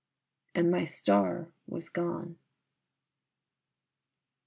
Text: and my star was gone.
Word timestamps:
and 0.55 0.71
my 0.71 0.83
star 0.83 1.47
was 1.67 1.89
gone. 1.89 2.35